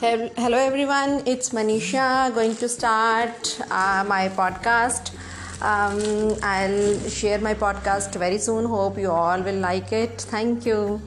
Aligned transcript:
Hello 0.00 0.56
everyone, 0.56 1.24
it's 1.26 1.48
Manisha 1.50 2.32
going 2.32 2.54
to 2.56 2.68
start 2.68 3.60
uh, 3.68 4.04
my 4.06 4.28
podcast. 4.28 5.10
Um, 5.60 6.38
I'll 6.40 7.00
share 7.08 7.40
my 7.40 7.54
podcast 7.54 8.14
very 8.14 8.38
soon. 8.38 8.64
Hope 8.66 8.96
you 8.96 9.10
all 9.10 9.42
will 9.42 9.58
like 9.58 9.92
it. 9.92 10.20
Thank 10.20 10.64
you. 10.66 11.00